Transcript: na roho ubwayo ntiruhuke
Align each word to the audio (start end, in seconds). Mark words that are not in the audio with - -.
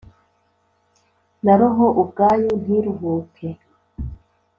na 1.43 1.53
roho 1.59 1.85
ubwayo 2.01 2.49
ntiruhuke 2.61 3.47